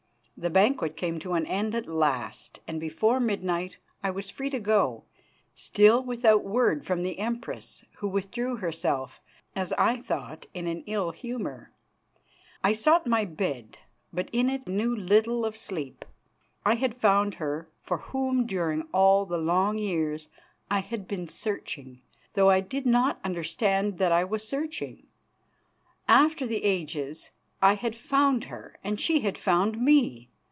The 0.37 0.49
banquet 0.49 0.97
came 0.97 1.19
to 1.19 1.33
an 1.33 1.45
end 1.45 1.75
at 1.75 1.87
last 1.87 2.61
and 2.67 2.79
before 2.79 3.19
midnight 3.19 3.77
I 4.01 4.09
was 4.09 4.31
free 4.31 4.49
to 4.49 4.59
go, 4.59 5.03
still 5.53 6.01
without 6.03 6.43
word 6.43 6.83
from 6.83 7.03
the 7.03 7.19
Empress, 7.19 7.85
who 7.97 8.07
withdrew 8.07 8.55
herself, 8.55 9.21
as 9.55 9.71
I 9.73 9.97
thought 10.01 10.47
in 10.55 10.65
an 10.65 10.83
ill 10.87 11.11
humour. 11.11 11.69
I 12.63 12.73
sought 12.73 13.05
my 13.05 13.23
bed, 13.23 13.77
but 14.11 14.31
in 14.33 14.49
it 14.49 14.67
knew 14.67 14.95
little 14.95 15.45
of 15.45 15.55
sleep. 15.55 16.05
I 16.65 16.73
had 16.73 16.97
found 16.97 17.35
her 17.35 17.69
for 17.83 17.99
whom 17.99 18.47
during 18.47 18.81
all 18.91 19.27
the 19.27 19.37
long 19.37 19.77
years 19.77 20.27
I 20.71 20.79
had 20.79 21.07
been 21.07 21.27
searching, 21.27 22.01
though 22.33 22.49
I 22.49 22.61
did 22.61 22.87
not 22.87 23.19
understand 23.23 23.99
that 23.99 24.11
I 24.11 24.23
was 24.23 24.47
searching. 24.47 25.05
After 26.07 26.47
the 26.47 26.63
ages 26.63 27.29
I 27.61 27.75
had 27.75 27.95
found 27.95 28.45
her 28.45 28.79
and 28.83 28.99
she 28.99 29.19
had 29.19 29.37
found 29.37 29.79
me. 29.79 30.29